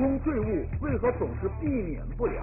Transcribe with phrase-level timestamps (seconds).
[0.00, 2.42] 空坠物为何总是避免不了？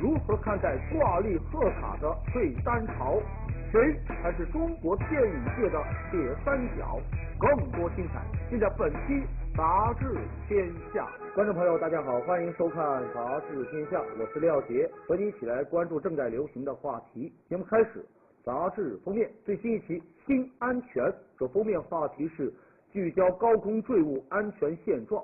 [0.00, 3.22] 如何看待挂历贺卡的最单潮？
[3.70, 5.80] 谁才是中国电影界的
[6.10, 6.98] 铁三角？
[7.38, 8.20] 更多精彩
[8.50, 9.14] 尽在本期
[9.56, 10.12] 《杂志
[10.48, 11.06] 天下》。
[11.36, 12.82] 观众朋友，大家好，欢迎收看
[13.14, 17.32] 《杂志天下》，我是廖杰，和你一起来关注正在流行的话题。
[17.48, 18.04] 节目开始，
[18.44, 21.04] 杂志封面最新一期《新安全》，
[21.38, 22.52] 这封面话题是
[22.90, 25.22] 聚焦高空坠物安全现状。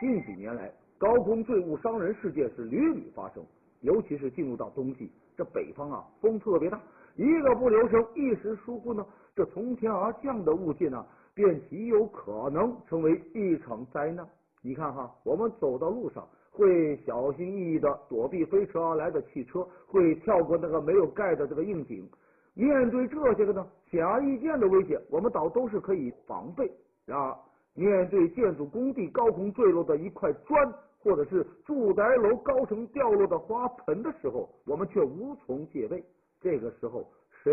[0.00, 3.42] 近几年来，高空坠物伤人事件是屡屡发生，
[3.80, 6.78] 尤其是进入到冬季，这北方啊风特别大，
[7.16, 9.04] 一个不留神，一时疏忽呢，
[9.34, 11.04] 这从天而降的物件呢。
[11.32, 14.28] 便极有可能成为一场灾难。
[14.62, 22.06] 你看哈，我们走到路上会小心翼翼的躲避飞驰而来的汽车，会跳过那个没有盖的这个硬井。
[22.52, 26.70] 面对这些个呢显而易见的危险，我们倒都是可以防备。
[27.06, 27.34] 然而，
[27.74, 36.04] 面对建筑工地高空坠落的一块砖，或者是住宅楼高层掉落的花盆的时候，我们却无从戒备。
[36.40, 37.10] 这个时候，
[37.42, 37.52] 谁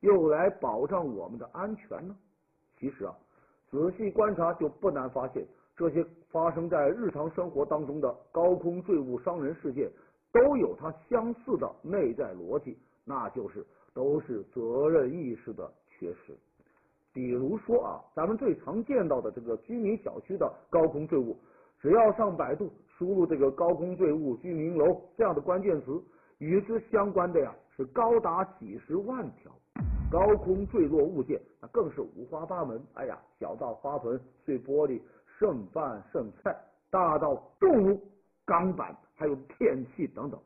[0.00, 2.16] 又来保障我们的安全呢？
[2.78, 3.14] 其实啊，
[3.70, 9.90] 仔细观察就不难发现，这些发生在日常生活当中的高空坠物伤人事件，
[10.32, 16.36] 都有它相似的内在逻辑，那就是都是责任意识的缺失。
[17.12, 21.36] 比如说啊，咱们最常见到的这个居民小区的高空坠物，
[21.80, 26.02] 只要上百度输入这个高空坠物居民楼这样的关键词，
[26.38, 29.52] 与之相关的呀是高达几十万条。
[30.10, 32.82] 高空坠落物件，那更是五花八门。
[32.94, 35.00] 哎呀，小到花盆、碎玻璃、
[35.38, 36.56] 剩饭剩菜，
[36.90, 38.00] 大到动物、
[38.46, 40.40] 钢板，还有电器等等。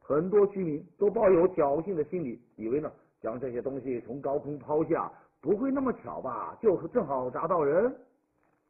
[0.00, 6.54] 很多居民都抱有侥幸的心理，以为呢将这些东西从高空抛下，不会那么巧吧？
[6.60, 7.92] 就是正好砸到人。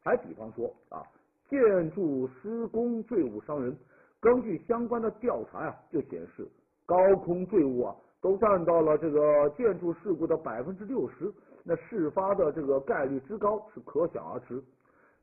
[0.04, 1.02] 还比方说啊，
[1.48, 3.76] 建筑施工坠物伤人，
[4.20, 6.46] 根据相关的调查呀，就显示
[6.84, 7.96] 高空坠物啊。
[8.22, 14.60] 都占到了这个建筑事故的百分之六十，那事发的这个概率之高是可想而知。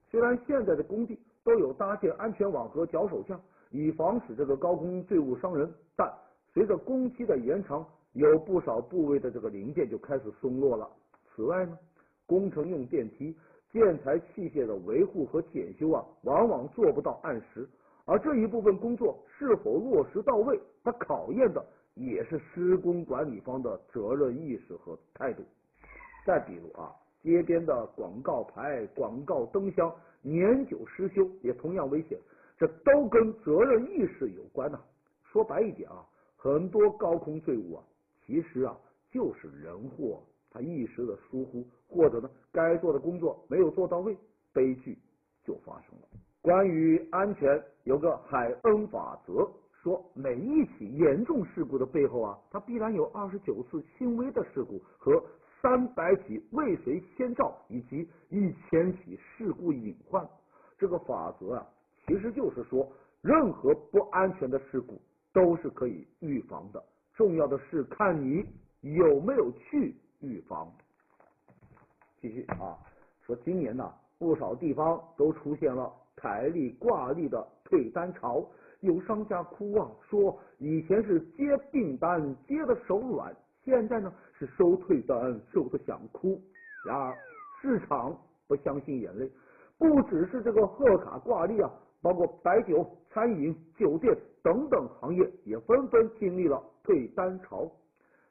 [0.09, 3.37] 虽然现在的工地都有搭建安全网和脚手架，
[3.71, 6.09] 以防止这个高空坠物伤人，但
[6.53, 10.87] 随着工期的延长，有不少部位的这个零件就开始松落了。
[11.35, 11.77] 此外呢，
[12.25, 13.35] 工程用电梯、
[13.73, 17.67] 建材器械的维护和检修啊，往往做不到按时，
[18.05, 21.65] 而这一部分工作是否落实到位，它考验的。
[21.95, 25.43] 也是施工管理方的责任意识和态度。
[26.25, 26.91] 再比如啊，
[27.21, 32.17] 街边的广告牌、广告灯箱年久失修，也同样危险。
[32.57, 34.81] 这都跟责任意识有关呐。
[35.23, 36.03] 说白一点啊，
[36.35, 37.83] 很多高空坠物啊，
[38.25, 38.75] 其实啊
[39.11, 40.19] 就是人祸，
[40.53, 44.15] 他一时的疏忽，或者呢该做的工作没有做到位，
[44.53, 44.97] 悲剧
[45.43, 46.07] 就发生了。
[46.41, 49.49] 关于安全，有个海恩法则。
[49.81, 55.21] 说每一起严重事故的背后啊，它必然有二十九次轻微的事故和
[55.61, 60.25] 三百起未遂先兆以及一千起事故隐患。
[60.77, 61.67] 这个法则啊，
[62.07, 62.89] 其实就是说，
[63.21, 65.01] 任何不安全的事故
[65.33, 66.81] 都是可以预防的，
[67.13, 68.45] 重要的是看你
[68.79, 70.71] 有没有去预防。
[72.19, 72.79] 继续啊，
[73.21, 78.43] 说今年呢，不少地方都出现了台历挂历的退单潮。
[78.79, 86.41] 有商家哭啊，说以前是接订单接的手软，现在呢是收退单收的想哭。
[86.85, 87.15] 然而
[87.61, 89.31] 市场不相信眼泪，
[89.77, 97.71] 不只是这个贺卡挂历啊，包括白酒、餐饮、酒店等等行业也纷纷经历了退单潮。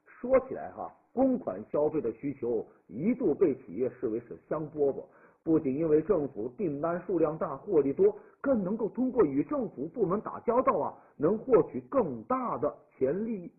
[0.05, 5.05] 说起来哈，公款消费的需求一度被企业视为是香饽饽。
[5.45, 13.51] 不仅因为政府订单数量大、获利多，更能够通过与政府部门打交道啊，能获取更大的钱利益。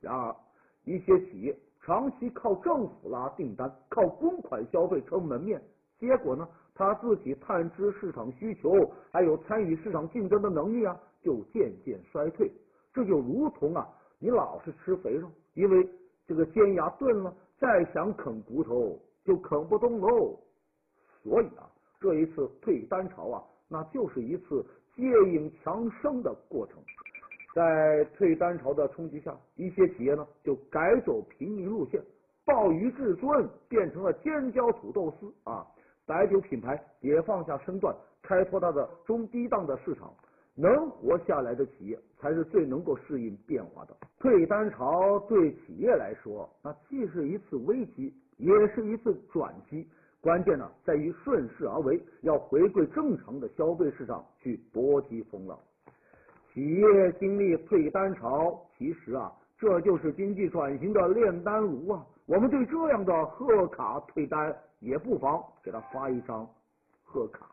[0.00, 0.36] 然而，
[0.84, 5.60] 一些企业长期靠政府拉订单、靠公款消费撑门面，
[5.98, 8.70] 结果呢，他自己探知市场需求，
[9.10, 12.52] 还有参与市场竞争的能力啊，就渐渐衰退。
[12.92, 13.88] 这就如同啊，
[14.20, 15.88] 你老是吃肥肉，因为
[16.32, 20.40] 这个尖牙钝了，再想啃骨头就啃不动喽。
[21.22, 21.68] 所以啊，
[22.00, 24.64] 这一次退单潮啊，那就是一次
[24.96, 26.82] 借影强生的过程。
[27.54, 32.02] 在退单潮的冲击下，一些企业呢就改走平民路线，
[32.46, 35.66] 鲍鱼至尊变成了尖椒土豆丝啊，
[36.06, 40.10] 白酒品牌也放下身段，开拓它的中低档的市场。
[40.54, 43.96] 能活下来的企业才是最能够适应变化的。
[44.18, 49.88] 退单潮对企业来说，那既是一次危机，也是一次转机。
[50.20, 55.58] 关键呢，在于顺势而为，要回归正常的消费市场去搏击风浪。
[56.52, 62.06] 企业经历退单潮，其实啊，这就是经济转型的炼丹炉啊。
[62.26, 66.48] 我们对这样的贺卡退单，也不妨给他发一张
[67.02, 67.46] 贺卡。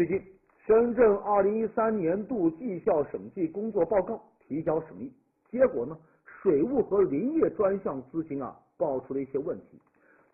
[0.00, 0.18] 最近，
[0.66, 5.12] 深圳二零一三年度绩效审计工作报告提交审议，
[5.50, 5.94] 结果呢，
[6.24, 9.78] 水务和林业专项资金啊，爆出了一些问题。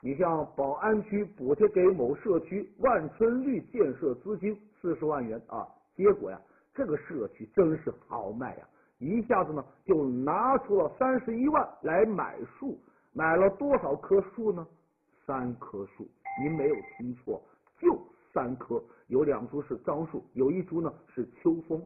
[0.00, 5.66] 你像宝安区补贴给某社区万春绿建设资金四十万元啊，
[5.96, 6.40] 结果呀，
[6.72, 8.68] 这个社区真是豪迈呀，
[9.00, 12.78] 一下子呢就拿出了三十一万来买树，
[13.12, 14.64] 买了多少棵树呢？
[15.26, 16.06] 三棵树，
[16.40, 17.42] 您没有听错，
[17.80, 17.98] 就
[18.32, 21.82] 三棵，有两株是樟树，有一株呢是秋枫。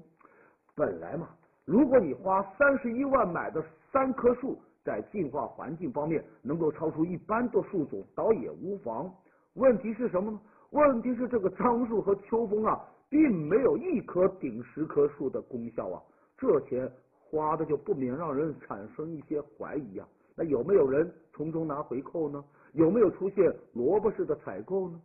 [0.75, 1.29] 本来嘛，
[1.65, 4.61] 如果你花三十一万买的三棵树。
[4.83, 9.13] 在净化环境方面能够超出一般的树种，倒也无妨。
[9.53, 10.41] 问题是什么呢？
[10.71, 16.03] 问题是这个樟树和秋枫啊，并没有一棵顶十棵树的功效啊。
[16.39, 20.09] 这钱花的就不免让人产生一些怀疑啊。
[20.35, 22.43] 那有没有人从中拿回扣呢？
[22.73, 24.99] 有没有出现萝卜式的采购呢？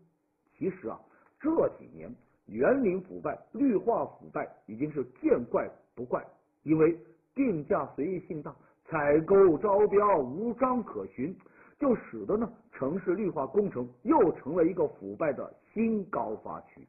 [0.57, 0.97] 其实啊，
[1.45, 2.11] 这几年
[2.47, 6.25] 园林腐败、绿化腐败已经是见怪不怪，
[6.63, 6.97] 因为
[7.35, 8.51] 定价随意性大。
[8.87, 11.35] 采购招标无章可循，
[11.79, 16.81] 就使得呢城市绿化工程又成了一个腐败的新高发区。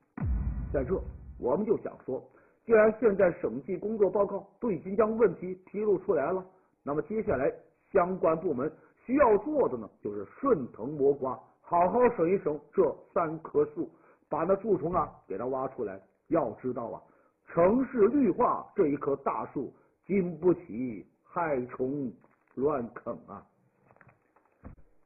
[0.73, 0.99] 在这，
[1.38, 2.23] 我们就想说，
[2.64, 6.44] 既然现在审计工作报告都已经将问题披露出来了，
[6.82, 7.52] 那么接下来
[7.93, 8.73] 相关部门
[9.05, 13.91] 需要做的呢，就是顺藤摸瓜，好好审一审这三棵树，
[14.28, 16.00] 把那蛀虫啊给它挖出来。
[16.28, 17.02] 要知道啊，
[17.46, 19.73] 城市绿化这一棵大树
[20.05, 21.06] 经不起。
[21.28, 22.11] 害虫
[22.55, 23.44] 乱啃啊！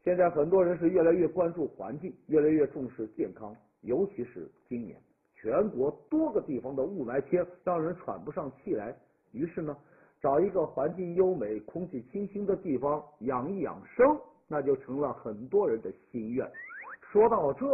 [0.04, 4.96] 现在很多人是越来越关注环境，越来越重视健康，尤其是今年，
[5.34, 8.96] 全国多个地方的雾霾天让人喘不上气来。
[9.32, 9.76] 于是呢，
[10.20, 16.48] 找一个环境优美、空气清新的地方养一养生，那就成了很多人的心愿。
[17.10, 17.66] 说到这，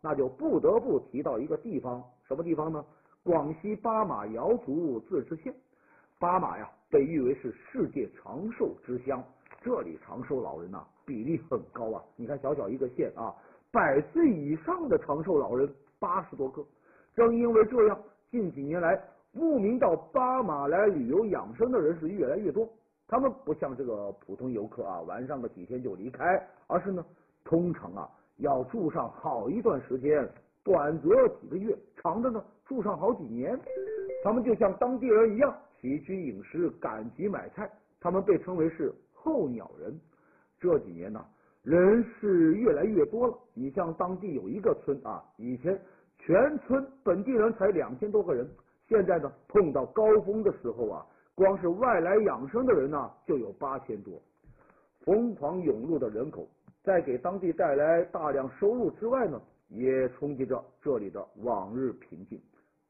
[0.00, 2.84] 那就不得不提到一个地方，什么地方呢？
[3.22, 5.54] 广西巴马瑶族自治县。
[6.18, 9.22] 巴马呀，被誉为是世界长寿之乡，
[9.60, 12.02] 这里长寿老人呐比例很高啊。
[12.16, 13.32] 你看，小小一个县啊，
[13.70, 16.64] 百岁以上的长寿老人八十多个。
[17.14, 17.96] 正因为这样，
[18.32, 19.00] 近几年来，
[19.30, 22.68] 慕名到巴马来旅游养生的人是越来越多。
[23.06, 26.24] 他们不像这个普通游客啊，玩上个几天就离开，
[26.66, 27.04] 而是呢，
[27.44, 30.28] 通常啊要住上好一段时间，
[30.64, 33.58] 短则几个月，长的呢住上好几年。
[34.24, 35.54] 他们就像当地人一样。
[35.80, 37.68] 起居饮食赶集买菜，
[37.98, 40.00] 他们被称为是候鸟人。
[40.60, 41.20] 这几年呢，
[41.64, 43.36] 人是越来越多了。
[43.52, 45.76] 你像当地有一个村啊，以前
[46.20, 48.48] 全村本地人才两千多个人，
[48.88, 51.04] 现在呢碰到高峰的时候啊，
[51.34, 54.22] 光是外来养生的人呢就有八千多。
[55.00, 56.46] 疯狂涌入的人口，
[56.82, 62.40] 在给当地带来大量收入之外呢，也冲击着这里的往日平静。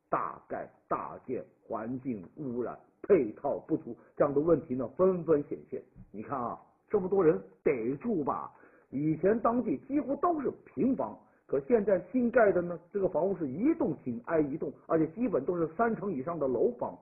[0.08, 5.82] 大概大建，环境污染，配套不足，这样的问题呢纷纷显现。
[6.10, 6.58] 你看啊，
[6.90, 8.52] 这么多人得住吧？
[8.90, 16.94] 以前当地几乎都是平房，可现在新盖的呢，这个房屋是一栋紧挨一栋，而且基本都是三层以上的楼房。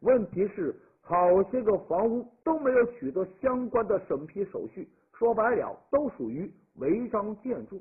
[0.00, 4.88] 问题是，好些个房屋都没有取得相关的审批手续，
[5.22, 7.80] 说白了，都属于违章建筑。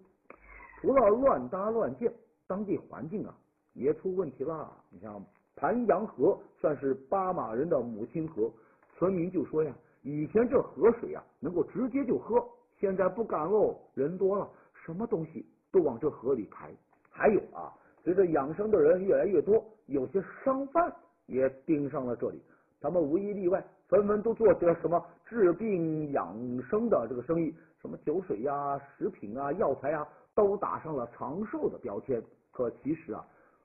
[0.79, 2.13] 除了乱搭乱建，
[2.45, 3.36] 当地环境啊。
[3.74, 4.71] 也出问题了。
[4.91, 5.19] 你像
[5.55, 8.51] 盘阳河算是巴马人的母亲河，
[8.93, 14.48] 村民就说呀，以前这河水啊能够直接就喝，现在不敢喽，人多了，
[14.86, 16.69] 什么东西都往这河里排。
[17.10, 20.93] 还有啊，随着养生的人越来越多，有些商贩
[21.25, 22.39] 也盯上了这里，
[22.79, 26.33] 他们无一例外，纷纷都做起了什么治病养
[26.69, 32.24] 生的这个生意，什么酒水呀、食品啊、药材啊，都打上了长寿的标签。
[32.51, 33.24] 可其实啊。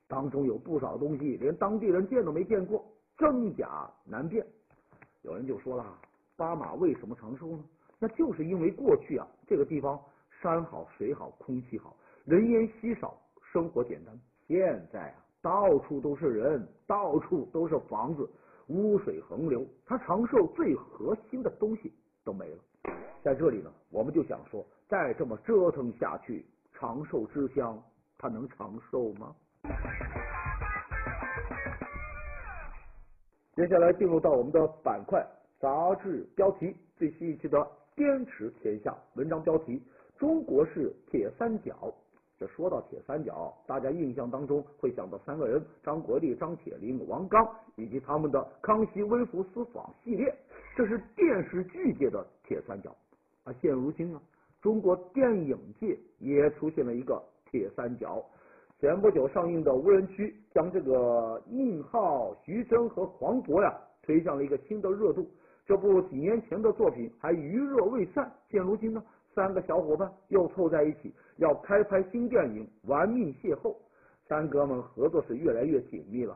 [0.08, 2.84] 当中有不少东西连当地人见都没见过，
[3.18, 4.46] 真假难辨。
[5.22, 5.84] 有人就说了，
[6.36, 7.64] 巴马为什么长寿呢？
[7.98, 10.00] 那就是因为过去啊，这个地方
[10.40, 13.16] 山好水好，空气好，人烟稀少，
[13.52, 14.16] 生活简单。
[14.46, 18.30] 现在啊，到处都是人，到处都是房子，
[18.68, 21.92] 污水横流，它长寿最核心的东西
[22.24, 22.58] 都没了。
[23.22, 27.82] 在这里呢，我们就想说，再这么折腾下去，长寿之乡
[28.18, 29.34] 它能长寿吗？
[33.54, 35.26] 接下来进入到我们的板块
[35.58, 37.58] 杂志标题最新一期的
[37.96, 39.82] 《滇池天下》文章标题：
[40.18, 41.94] 中国式铁三角，
[42.38, 50.34] 这说到铁三角，大家印象当中会想到三个人：张国立、张铁林、王刚，以及他们的康熙微服私访系列。
[50.76, 52.94] 这是电视剧界的铁三角。
[53.44, 54.20] 而现如今呢，
[54.60, 58.22] 中国电影界也出现了一个铁三角。
[58.78, 65.26] 前不久上映的《无人区》，将这个宁浩、徐峥和黄渤呀推向了一个新的热度。
[65.64, 69.02] 这部几年前的作品还余热未散，现如今呢？
[69.36, 73.70] 三个小伙伴又凑在一起，要开拍新电影《玩命邂逅》。
[74.26, 76.34] 三哥们合作是越来越紧密了。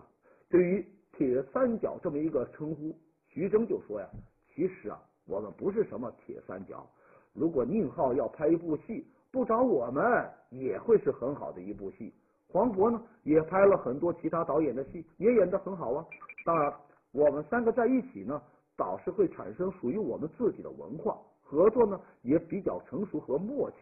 [0.51, 2.95] 对于“铁三角”这么一个称呼，
[3.27, 4.07] 徐峥就说呀
[4.55, 6.87] ：“其实啊，我们不是什么铁三角。
[7.33, 10.05] 如果宁浩要拍一部戏，不找我们
[10.51, 12.13] 也会是很好的一部戏。
[12.49, 16.05] 黄渤呢，也拍了很多其他导演的戏，也演得很好啊。
[16.45, 16.71] 当然，
[17.13, 18.43] 我们三个在一起呢，
[18.77, 21.17] 倒是会产生属于我们自己的文化。”
[21.51, 23.77] 合作呢也比较成熟和默契。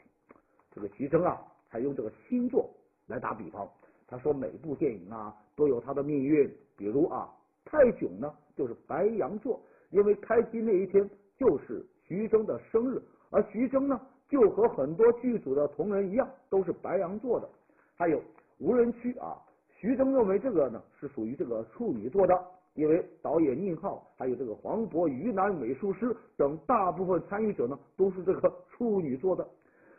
[0.70, 2.66] 这个徐峥啊，还用这个星座
[3.08, 3.68] 来打比方。
[4.06, 6.50] 他说每部电影啊都有它的命运。
[6.78, 7.28] 比如啊，
[7.66, 9.60] 泰囧呢就是白羊座，
[9.90, 11.06] 因为开机那一天
[11.36, 17.46] 就是徐峥的生日，而徐峥呢就和很多剧组的同仁一样都是白羊座的。
[17.96, 18.22] 还有
[18.58, 19.36] 无人区啊，
[19.76, 22.34] 徐峥认为这个呢是属于这个处女座的。
[22.78, 29.44] 因为导演宁浩，还有这个黄渤、于南美术师等大部分参与者呢，都是这个处女座的。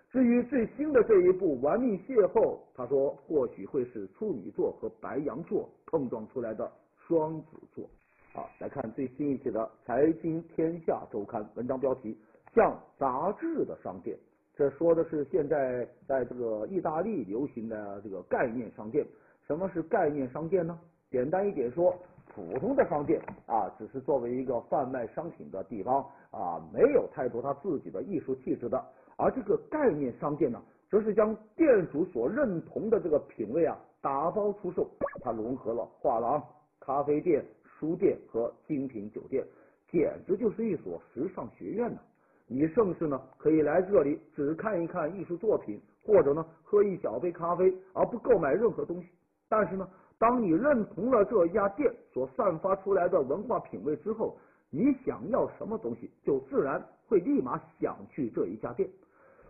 [0.09, 2.41] 至于最新的这一部《玩命邂逅》，
[2.73, 6.71] 他说或许会是处女座和白羊座碰撞出来的
[7.05, 7.83] 双子座。
[8.31, 12.17] 好，来看最新一期的《财经天下周刊》文章标题：
[12.55, 14.17] 像杂志的商店。
[14.55, 19.05] 这说的是现在在这个意大利流行的这个概念商店。
[19.45, 20.79] 什么是概念商店呢？
[21.11, 21.93] 简单一点说。
[22.39, 28.81] 普通的商店啊，只是作为一个贩卖商品的地方啊，没有太多他自己的艺术气质的。
[29.17, 30.57] 而这个概念商店呢，
[30.89, 34.89] 则是将店主所认同的这个品味啊，打包出售。
[35.21, 36.41] 它融合了画廊、
[36.79, 37.43] 咖啡店、
[37.77, 39.45] 书店和精品酒店，
[39.91, 41.99] 简直就是一所时尚学院呢。
[42.47, 49.09] 你甚至呢，可以来这里只看一看艺术作品，或者呢，喝一小杯咖啡，而不购买任何东西。
[49.49, 49.85] 但是呢。
[50.19, 54.37] 当你认同了这家店所散发出来的文化品味之后，
[54.69, 58.87] 你想要什么东西，就自然会立马想去这一家店。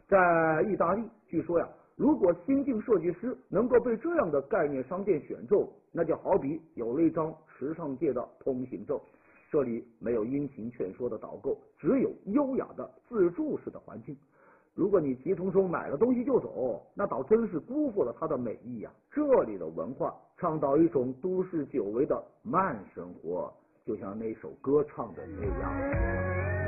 [0.07, 8.99] 在意大利，据说呀，如果新晋设计师能够被这样的概念商店选中，那就好比有了一张时尚界的通行证。
[9.51, 14.15] 这里没有殷勤劝说的导购，只有优雅的自助式的环境。
[14.79, 18.89] 如果你急匆匆买了东西就走，那倒真是辜负了他的美意呀！
[19.11, 23.53] 这里的文化倡导一种都市久违的慢生活，
[23.85, 26.58] 就像那首歌唱的那样。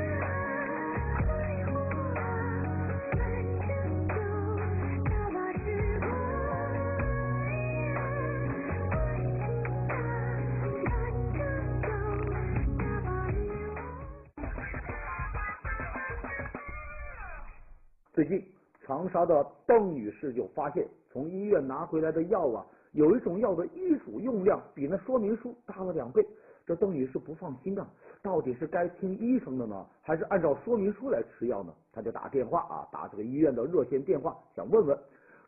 [19.12, 26.26] 沙的邓女士就发现，从医院拿回来的药啊，有一种药的医嘱用量比那说明书大了两倍。
[26.64, 27.86] 这邓女士不放心啊，
[28.22, 31.74] 到底是该听医生的呢，还是按照说明书来吃药呢？
[31.92, 34.96] 她就打电话啊，打这个医院的热线电话，想问问。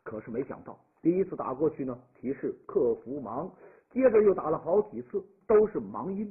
[0.02, 3.48] 可是没想到，第一次打过去呢，提示客服忙；
[3.92, 6.30] 接着又打了好几次，都是忙音。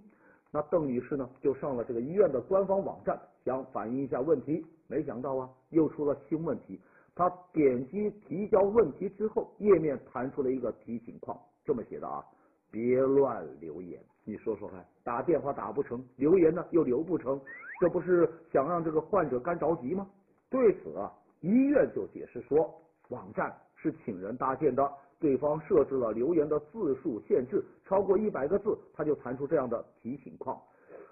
[0.52, 4.64] 那邓女士呢，就上了这个医院的官方网站，想反映一下问题。
[4.88, 6.80] 没想到啊，又出了新问题。
[7.16, 12.24] 他点击提交问题之后，页面弹出了一个提醒框，这么写的啊：
[12.72, 14.02] 别乱留言。
[14.26, 17.40] 你说说看，打电话打不成，留言呢又留不成，
[17.80, 20.08] 这不是想让这个患者干着急吗？
[20.50, 22.74] 对此啊，医院就解释说，
[23.10, 24.92] 网站是请人搭建的。
[25.20, 30.60] 对方设置了留言的字数限制，超过一百个字，他就弹出这样的提醒框。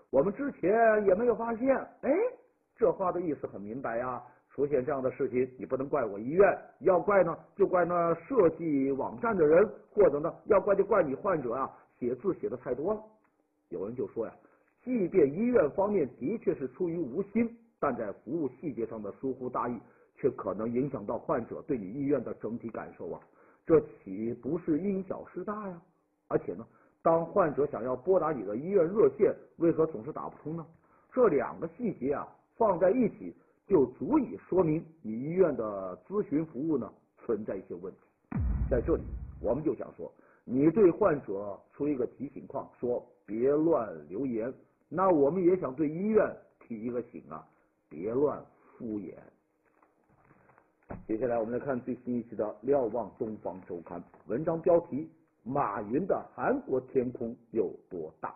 [0.10, 0.70] 我们之前
[1.06, 1.78] 也没有发现。
[2.02, 2.12] 哎，
[2.76, 4.22] 这话的意思很明白呀，
[4.54, 13.02] 出现这样的事情，你不能怪我医院，要怪呢就怪那设计网站的人，或者呢要怪就怪你患者啊，写字写的太多了。
[13.70, 14.34] 有人就说呀，
[14.84, 19.80] 即便医院方面的确是出于无心，但在服务细节上的疏忽大意，
[20.18, 23.22] 却可能影响到患者对你医院的整体感受啊。
[23.66, 25.82] 这岂不是因小失大呀？
[26.28, 26.68] 而且呢，
[27.02, 30.66] 当患者想要拨打你的医院热线，为何总是打不通呢？
[31.14, 32.28] 这两个细节啊，
[32.58, 33.34] 放在一起
[33.72, 38.00] 就足以说明你医院的咨询服务呢存在一些问题。
[38.70, 39.04] 在这里，
[39.40, 40.12] 我们就想说，
[40.44, 44.54] 你对患者出一个提醒框，说别乱留言，
[44.90, 47.48] 那我们也想对医院提一个醒啊，
[47.88, 48.44] 别乱
[48.78, 49.16] 敷衍。
[51.08, 55.10] 接下来我们来看最新一期的《瞭望东方周刊》，文章标题：
[55.44, 58.36] 马云的韩国天空有多大？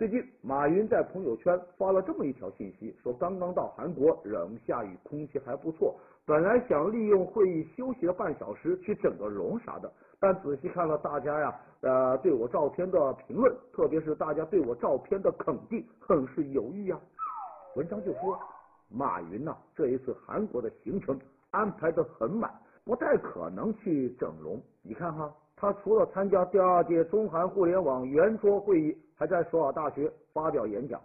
[0.00, 5.94] 最近，马云在朋友圈发了这么一条信息，说刚刚到韩国，仍下雨，空气还不错。
[6.24, 16.98] 本来想利用会议休息了半小时去整个容啥的，但仔细看了大家呀，呃，对我照片的评论，特别是大家对我照片的肯定，很是犹豫呀。
[17.76, 18.40] 文章就说，
[18.88, 22.50] 马云呐，这一次韩国的行程安排的很满，
[22.86, 24.58] 不太可能去整容。
[24.80, 25.30] 你看哈，
[25.60, 30.98] 他除了参加第二届中韩互联网圆桌会议，还在首尔大学发表演讲。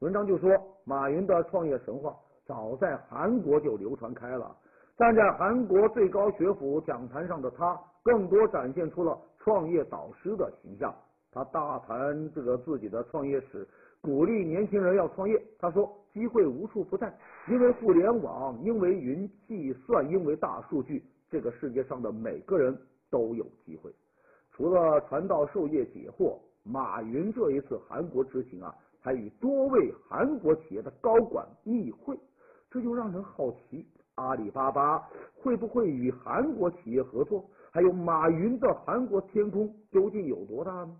[0.00, 0.50] 文章就说，
[0.84, 4.54] 马云的创业神话早在韩国就流传开了。
[4.98, 10.94] 站在韩国最高学府讲坛上的他，更多展现出了创业导师的形象。
[11.32, 13.66] 他大谈这个自己的创业史，
[14.02, 15.42] 鼓励年轻人要创业。
[15.58, 17.10] 他说：“机会无处不在，
[17.48, 22.76] 因为互联网，因为云计算，因为大数据，这个世界上的每个人
[23.14, 23.94] 都有机会。”
[24.50, 32.18] 除了传道授业解惑，马云这一次韩国之行啊，还与多位韩国企业的高管密会，
[32.70, 33.86] 这就让人好奇。
[34.16, 34.98] 阿里巴巴
[35.34, 37.44] 会不会与韩国企业合作？
[37.72, 40.96] 还有马云的韩国天空究竟有多大呢？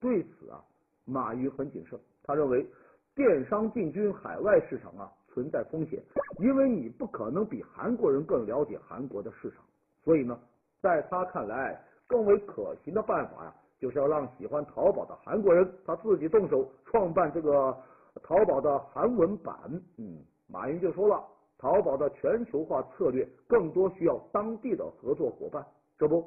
[0.00, 0.60] 对此啊，
[1.04, 2.66] 马云很谨慎，他认为
[3.14, 6.02] 电商进军海外市场啊存在风险，
[6.40, 9.62] 因为你不可能比韩国人更了解韩国的市场。
[10.02, 10.36] 所以呢，
[10.80, 17.76] 在他看来，更为可行的办法呀，就是要让喜欢淘宝的韩国人他自己动手创办这个
[18.22, 19.56] 淘宝的韩文版。
[19.98, 20.18] 嗯，
[20.48, 21.24] 马云就说了。
[21.58, 25.62] 淘宝的全球化策略更多需要当地的合作伙伴，
[25.98, 26.24] 这不，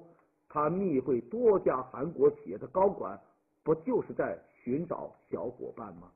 [0.47, 3.19] 他密会多家韩国企业的高管，
[3.63, 6.11] 不就是在寻找小伙伴吗？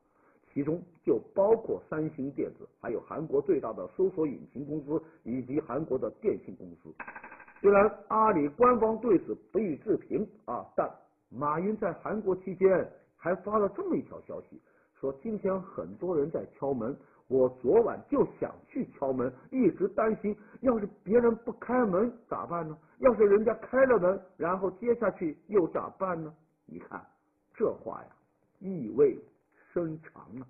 [0.54, 6.94] 其中就包括三星电子，还有韩国最大的搜索引擎公司以及韩国的电信公司。
[7.60, 10.88] 虽然阿里官方对此不予置评啊，但
[11.28, 14.60] 马云在韩国期间还发了这么一条消息，
[15.00, 16.96] 说今天很多人在敲门。
[17.26, 22.74] 我昨晚就想去敲门，一直担心，要是别人不开门咋办呢？
[23.00, 26.32] 要是人家开了门，然后接下去又咋办呢？
[26.64, 27.04] 你看
[27.54, 28.08] 这话呀，
[28.60, 29.18] 意味
[29.74, 30.42] 深长啊！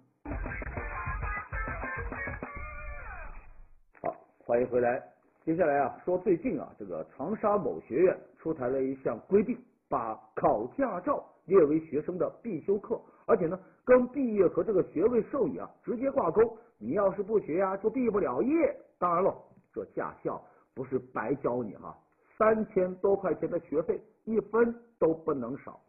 [4.01, 5.18] 好，欢迎回来。
[5.49, 9.59] 接下来啊，说最近啊，这个长沙某学院出台了一项规定，
[9.89, 16.43] 把考驾照列为学生的必修课，而且呢，跟毕业和这个学位授予啊直接挂钩。
[16.77, 18.77] 你要是不学呀，就毕不了业。
[18.99, 19.35] 当然了，
[19.73, 20.39] 这驾校
[20.75, 21.97] 不是白教你哈，
[22.37, 25.81] 三千多块钱的学费，一分都不能少。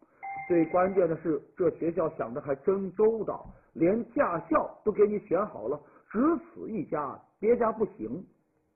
[0.48, 3.44] 最关键的是，这学校想的还真周到，
[3.74, 5.78] 连驾校都给你选好了，
[6.10, 8.24] 只此一家，别家不行。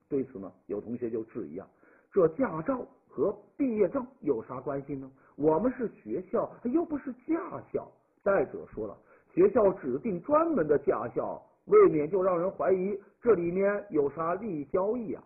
[0.08, 1.68] 对此呢，有同学就质疑啊，
[2.12, 5.10] 这驾照和毕业证有啥关系呢？
[5.36, 7.90] 我们是学校，又不是驾校。
[8.22, 8.96] 再者说了，
[9.32, 11.42] 学校指定专门的驾校。
[11.66, 15.24] 未免就让人怀疑这里面有啥利益交易啊！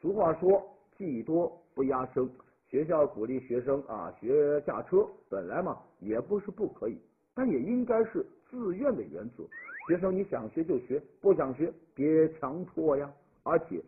[0.00, 0.62] 俗话说
[0.96, 2.30] “技多不压身”，
[2.70, 6.96] 学校鼓励学生啊学驾车，本来嘛也不是不可以，
[7.34, 9.42] 但也应该是自愿的原则。
[9.88, 13.12] 学生你想学就学，不想学别强迫呀！
[13.42, 13.82] 而且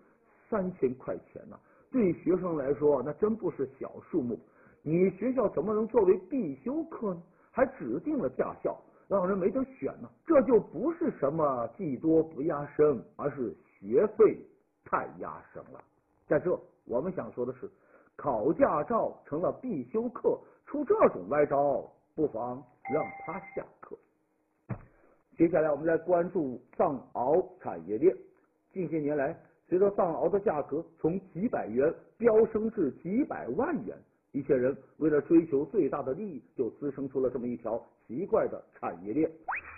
[0.49, 1.59] 三千块钱呢，
[1.91, 4.39] 对学生来说那真不是小数目。
[4.83, 7.23] 你学校怎么能作为必修课呢？
[7.51, 8.77] 还指定了驾校。
[9.09, 14.39] 让人没得选呢，这就不是什么技多不压身，而是学费
[14.85, 15.83] 太压身了。
[16.27, 17.71] 在这，我们想说的是，
[18.17, 23.97] 考驾照成了必修课，出这种歪招，不妨让他下课。
[25.39, 28.15] 接下来，我们来关注藏獒产业链。
[28.71, 29.35] 近些年来，
[29.69, 33.95] 随着藏獒的价格从几百元飙升至几百万元，
[34.33, 37.79] 一些人为了追求最大的利益，就滋生出了这么一条。
[38.07, 39.31] 奇怪的产业链，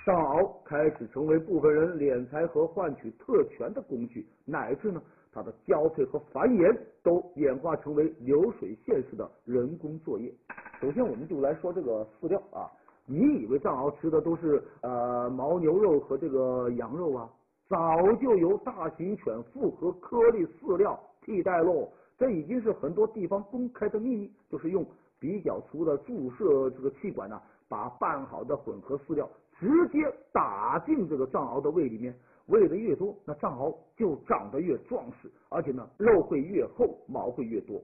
[0.07, 10.33] 藏獒开始成为部分人敛财和换取特权的工具，乃至呢，它的交配和繁衍都演化成为流水线式的人工作业。
[10.81, 12.71] 首先，我们就来说这个饲料啊，
[13.07, 17.29] 你以为藏獒吃的都是呃牦牛肉和这个羊肉啊？
[17.71, 24.85] 早就由大型犬复合颗粒饲料替代喽，这已经是很多地方公开的秘密，就是用
[25.21, 27.41] 比较粗的注射这个气管呢。
[27.69, 30.01] 把拌好的混合饲料直接
[30.33, 32.13] 打进这个藏獒的胃里面，
[32.47, 37.81] 喂的越多，那藏獒就长得越壮实，而且呢肉会越厚，毛会越多。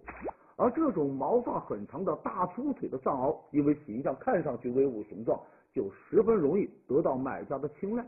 [0.56, 5.40] 而这种毛发很长的大粗腿的藏獒，因为形象看上去威武雄壮，
[5.72, 8.04] 就十分容易得到买家的青睐。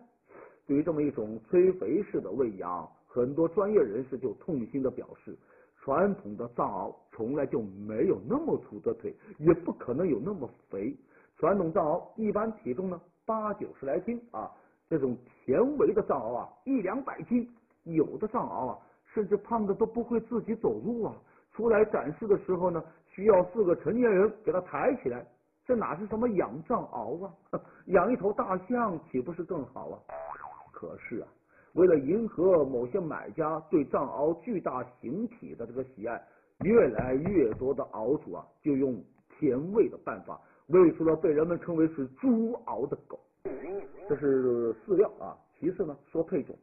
[0.69, 5.35] 对于这么一种催肥式的喂养，很多专业人士就痛心地表示，
[5.81, 10.95] 传统的藏獒从来就没有那么粗的腿，也不可能有那么肥。
[11.39, 14.51] 传统藏獒一般体重呢八九十来斤啊，
[14.91, 17.49] 这种田围的藏獒啊一两百斤，
[17.85, 18.79] 有的藏獒啊
[19.15, 21.17] 甚至胖的都不会自己走路啊，
[21.53, 25.27] 出来展示的时候呢需要四个成年人给它抬起来。
[25.65, 27.33] 这哪是什么养藏獒啊？
[27.87, 29.97] 养一头大象岂不是更好啊？
[30.79, 31.27] 可是啊，
[31.73, 36.25] 为了迎合某些买家对藏獒巨大形体的这个喜爱，
[36.61, 43.19] 越来越多的獒主啊就用填喂的办法喂出了被人们称为是猪獒的狗。
[44.09, 45.35] 这是饲料啊。
[45.59, 46.57] 其次呢，说配种，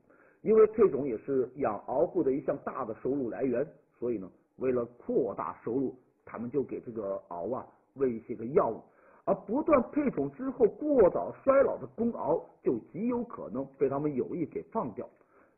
[0.43, 3.67] 因为配种也是养獒户的一项大的收入来源，
[3.99, 8.80] 所以呢，为了扩大收入，他们就给这个獒啊喂一些个药物。
[9.25, 15.07] 而不断配种之后过早衰老的公獒，就极有可能被他们有意给放掉。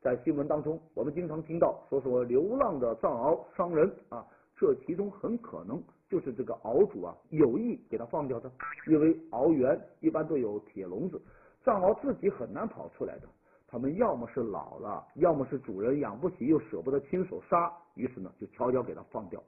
[0.01, 4.25] 在新闻当中，我们经常听到说说流浪的藏獒伤人啊，
[4.56, 8.49] 这其中很可能就是这个獒主啊有意给它放掉的。
[8.88, 11.21] 因为獒园一般都有铁笼子，
[11.65, 13.27] 藏獒自己很难跑出来的。
[13.67, 19.43] 他们要么是老了，要么是主人养不起又舍不得亲手杀，于是呢就悄悄给它放掉。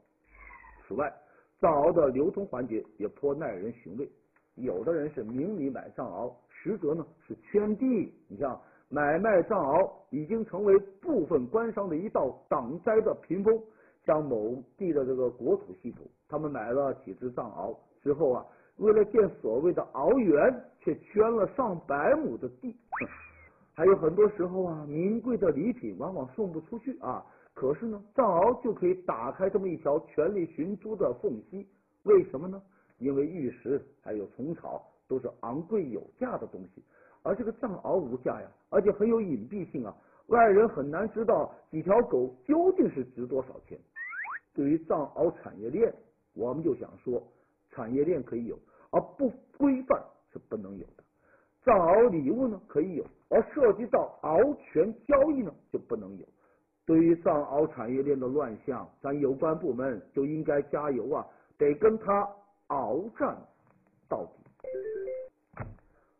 [0.86, 1.10] 此外，
[1.60, 4.10] 藏獒的流通环节也颇耐人寻味，
[4.56, 8.14] 有的人是明里买藏獒，实则呢是圈地。
[8.28, 13.62] 你像买卖藏獒已经成为部分官商的一道挡灾的屏风。
[14.06, 18.46] 像某地的这个国土系统，他们买了几只藏獒之后啊，
[18.78, 22.76] 为了建所谓的獒园，却圈了上百亩的地。
[23.76, 27.24] 还有很多时候啊，名贵的礼品往往送不出去啊。
[27.54, 31.68] 可是呢，藏獒就可以打开这么一条权力寻租的缝隙，
[32.04, 32.62] 为什么呢？
[33.00, 36.84] 因为玉石还有虫草都是昂贵有价的东西，
[37.24, 39.96] 而这个藏獒无价呀，而且很有隐蔽性啊，
[40.28, 43.80] 外人很难知道几条狗究竟是值多少钱。
[44.54, 45.94] 对于藏獒产业链，
[46.34, 47.22] 我们就想说，
[47.72, 48.58] 产业链可以有，
[48.92, 51.04] 而不规范是不能有的。
[51.64, 56.26] 藏獒礼物呢可以有，而涉及到獒权交易呢就不能有。
[56.90, 61.24] 对于藏獒产业链的乱象，咱有关部门就应该加油啊，
[61.56, 62.28] 得跟他
[62.68, 63.38] 鏖战
[64.10, 65.64] 到底。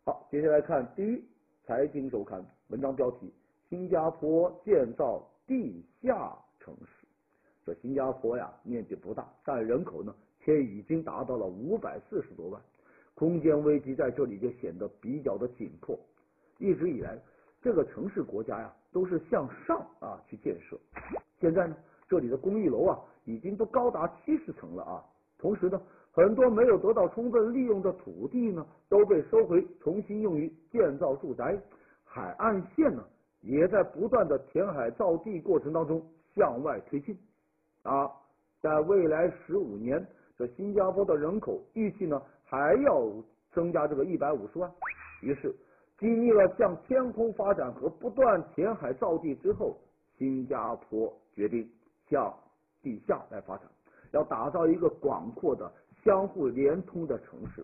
[0.04, 1.24] 好，接下来看第一
[1.64, 3.34] 财经周刊文章标题：
[3.68, 7.04] 新加坡建造地下城市。
[7.66, 12.62] 这新加坡呀，面积不大，但人口呢却已经达到了五百四十多万，
[13.16, 15.98] 空间危机在这里就显得比较的紧迫。
[16.58, 17.18] 一直以来。
[17.62, 20.78] 这个城市国家呀，都是向上啊去建设。
[21.38, 21.76] 现在呢，
[22.08, 25.04] 这里的公寓楼啊，已经都高达七十层了啊。
[25.38, 25.80] 同时呢，
[26.12, 31.58] 很多没有得到充分利用的土地呢，都被收回，重新用于建造住宅。
[32.04, 33.04] 海岸线呢，
[33.40, 37.16] 也在不断的填海造地过程当中向外推进
[37.84, 38.10] 啊。
[38.60, 40.04] 在未来十五年，
[40.36, 43.10] 这新加坡的人口预计呢，还要
[43.52, 44.70] 增加这个一百五十万。
[45.22, 45.54] 于是。
[46.00, 49.76] 经历了向天空发展和不断填海造地之后，
[50.16, 51.70] 新加坡决定
[52.08, 52.34] 向
[52.82, 53.66] 地下来发展，
[54.12, 55.70] 要打造一个广阔的、
[56.02, 57.62] 相互连通的城市。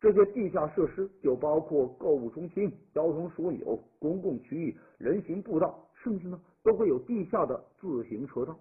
[0.00, 8.56] 这些地下设施就包括购物中心、交通枢纽、公共区域、人行步道，甚至呢都会有地下的自行车道。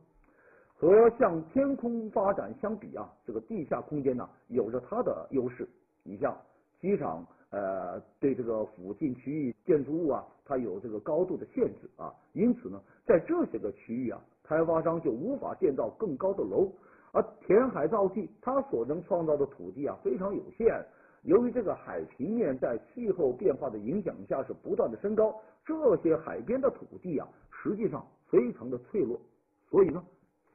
[0.75, 5.65] 和向天空发展相比啊，这个地下空间呢有着它的优势。
[6.03, 6.38] 你像
[6.81, 7.25] 机场。
[7.53, 16.71] 呃，对这个附近区域建筑物啊，它有这个高度的限制啊，因此呢，在这些个区域啊，开发商就无法建造更高的楼，
[17.11, 20.83] 而填海造地，它所能创造的土地啊非常有限。
[21.21, 29.21] 由于这个海平面在气候变化的影响下是不断的升高，这些海边的土地啊，实际上非常的脆弱，
[29.69, 30.03] 所以呢，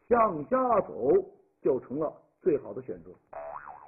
[0.09, 1.13] 向下走
[1.63, 3.11] 就成了最好的选择。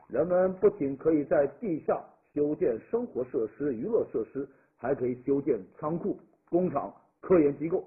[0.07, 2.01] 人们不仅可以在地下。
[2.33, 7.85] 修建生活设施、娱乐设施，还可以修建仓库、工厂、科研机构。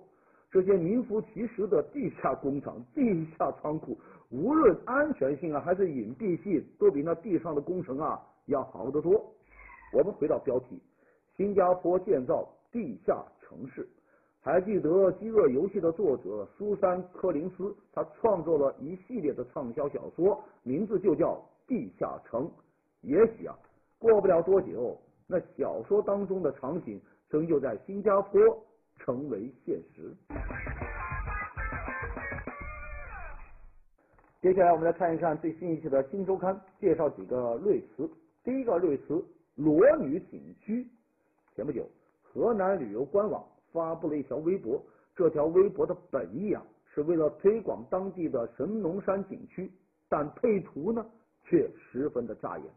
[0.51, 3.97] 这些名副其实的地下工厂、地下仓库，
[4.29, 9.13] 无论安全性啊，还是隐蔽性，都比那地上的工程啊要好得多。
[9.91, 10.79] 我们回到标题：
[11.36, 13.88] 新加坡建造地下城市。
[14.41, 21.34] 还记得《饥饿游戏》的作者苏珊·柯林斯，他创作了一系列的畅销小说，名字就叫
[21.67, 22.41] 《地下城》。
[23.01, 23.58] 也许啊。
[24.03, 28.41] 过不了多久，那小说当中的场景终究在新加坡
[28.99, 30.13] 成为现实。
[34.41, 38.09] 接下来我们来看一看最新一期的《新周刊》，介绍几个瑞词。
[38.43, 39.23] 第一个瑞词
[39.55, 40.85] “裸女景区”。
[41.55, 41.89] 前不久，
[42.21, 44.83] 河南旅游官网发布了一条微博，
[45.15, 46.61] 这条微博的本意啊，
[46.93, 49.71] 是为了推广当地的神农山景区，
[50.09, 51.05] 但配图呢
[51.45, 52.67] 却十分的扎眼。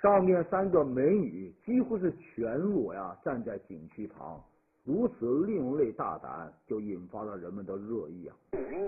[0.00, 4.42] 上面三个美女几乎是全裸呀，站在景区旁，
[4.82, 8.34] 如此另类大胆，就引发了人们的热议啊。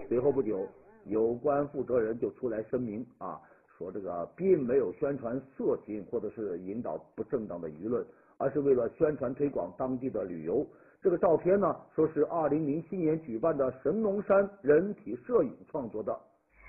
[0.08, 0.66] 随后不久，
[1.04, 3.38] 有关负责人就出来声明啊，
[3.76, 8.02] 说这个并没有宣传色情或者是引导不正当的舆论，
[8.38, 10.66] 而是为了宣传推广当地的旅游。
[11.02, 16.12] 这个照片呢，说是二零零七年举办的神农山人体摄影创作的。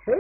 [0.08, 0.14] 哎，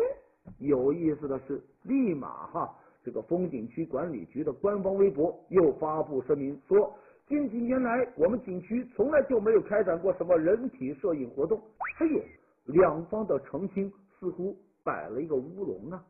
[0.60, 6.96] 有意思的是，立马哈，这个风景区管理局的官方微博又发布声明说，
[7.28, 11.62] 近几年来我们景区从来就没有开展过什么人体摄影活动。
[12.00, 12.22] 哎呦，
[12.66, 16.04] 两方的澄清似乎摆了一个乌龙啊！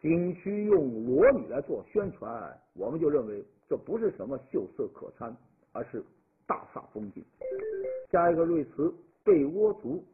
[0.00, 5.36] 景区用裸女来做宣传，我们就认为这不是什么秀色可餐，
[5.72, 6.02] 而是。
[6.46, 7.24] 大煞风景。
[8.10, 10.04] 下一个瑞词被窝族。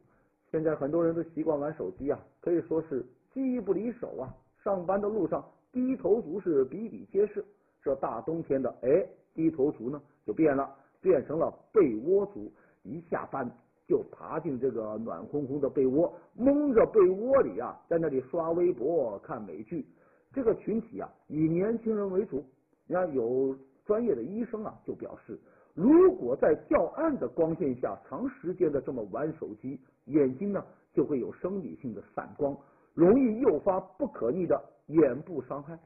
[0.49, 4.33] 现在很多人都习惯玩手机啊，可以说是机不离手啊。
[4.63, 7.43] 上班的路上，低头族是比比皆是。
[7.81, 10.69] 这大冬天的，哎，低头族呢就变了，
[11.01, 12.51] 变成了被窝族。
[12.83, 13.49] 一下班
[13.87, 19.85] 就爬进这个暖烘烘的被窝，蒙着被窝里啊，在那里刷微博、看美剧。
[20.33, 22.43] 这个群体啊，以年轻人为主。
[22.87, 23.55] 你看，有
[23.85, 25.39] 专业的医生啊，就表示。
[25.73, 32.55] 如果在较暗的光线下长时间的这么玩手机，眼睛呢就会有生理性的散光，
[32.93, 35.77] 容易诱发不可逆的眼部伤害。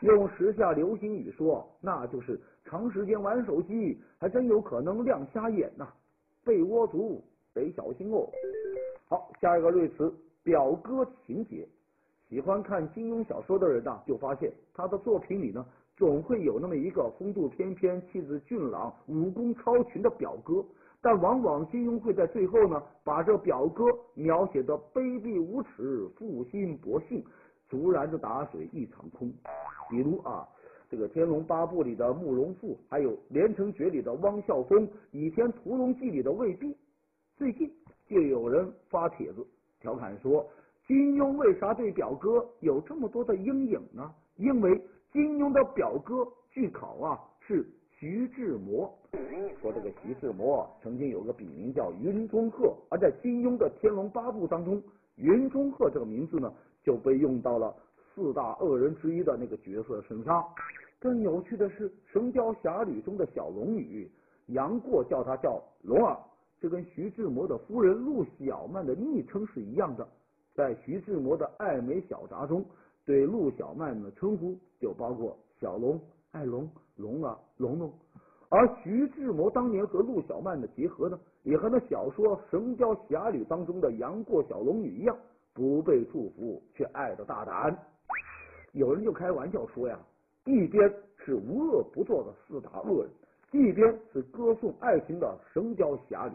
[0.00, 5.88] 用时下流行语说，那就是长时间玩手机还真有可能亮瞎眼呐。
[6.44, 7.22] 被窝族
[7.54, 8.28] 得小心哦。
[9.08, 10.12] 好，下一个瑞词
[10.42, 11.68] 表哥情节。
[12.28, 15.64] 喜欢看金庸小说的人呐，就发现他的作品里呢。
[15.94, 20.64] 总会有那么一个风度翩翩、气质俊朗、武功超群的表哥，
[21.02, 23.84] 但往往金庸会在最后呢，把这表哥
[24.14, 27.22] 描写的卑鄙无耻、负心薄幸，
[27.72, 29.32] 竹篮子打水一场空。
[29.88, 30.46] 比如啊，
[30.90, 36.76] 这个《天龙八部》里的慕容复，还有《连城诀》里的汪啸风，《倚天屠龙记》里的魏碧。
[37.34, 37.72] 最近
[38.06, 39.42] 就有人发帖子
[39.80, 40.46] 调侃说，
[40.86, 44.14] 金庸为啥对表哥有这么多的阴影呢？
[44.36, 44.78] 因为。
[45.12, 48.90] 金庸的表哥，据考啊是徐志摩。
[49.60, 54.82] 说这个徐志摩曾经有个笔名叫云中鹤，而在金庸的《天龙八部》当中，
[55.16, 56.50] 云中鹤这个名字呢
[56.82, 57.74] 就被用到了
[58.14, 60.44] 四大恶人之一的那个角色身上。
[61.00, 64.10] 更有趣的是，《神雕侠侣》中的小龙女
[64.46, 66.16] 杨过叫她叫龙儿，
[66.60, 70.06] 这跟徐志摩的夫人陆小曼的昵称是一样的。
[70.54, 72.64] 在徐志摩的《爱美小札》中。
[73.04, 77.92] 对陆小曼的称呼就包括小龙、爱龙、龙儿、龙龙，
[78.48, 85.16] 而徐志摩当年和陆小曼的结合呢，也和那小说《神雕侠侣》当中的杨过小龙女一样，
[85.54, 87.76] 不被祝福却爱的大胆。
[88.72, 89.98] 有人就开玩笑说呀，
[90.44, 93.10] 一边是无恶不作的四大恶人，
[93.52, 96.34] 一边是歌颂爱情的《神雕侠侣》。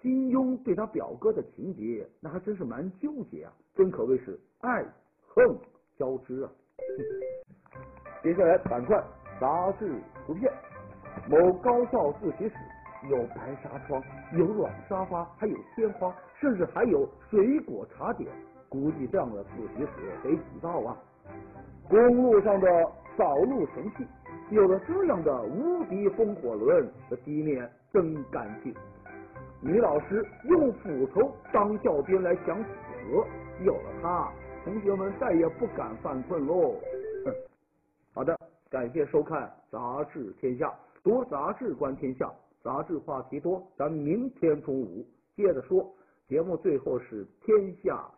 [0.00, 4.84] 金庸对他表哥的情节，那还真是蛮纠结啊，真可谓是爱
[5.26, 5.56] 恨。
[5.98, 6.50] 交织啊！
[8.24, 9.00] 接下来板块
[9.38, 10.50] 杂志图片，
[11.28, 12.54] 某高校自习室
[13.08, 18.30] 有白纱窗，有软沙发，还有鲜花，甚至还有水果茶点。
[18.68, 19.88] 估计这样的自习室
[20.22, 20.96] 得挤到啊！
[21.90, 22.66] 公路上的
[23.16, 24.06] 扫路神器，
[24.50, 28.74] 有了这样的无敌风火轮，这地面真干净。
[29.60, 32.70] 女老师用斧头当教鞭来讲几
[33.10, 33.26] 何，
[33.62, 34.30] 有了它。
[34.64, 36.74] 同学们再也不敢犯困喽。
[38.14, 38.34] 好的，
[38.70, 40.66] 感谢收看《杂志天下》，
[41.04, 42.32] 读杂志观天下，
[42.62, 45.92] 杂志话题多，咱明天中午接着说。
[46.28, 48.10] 节目最后是天下。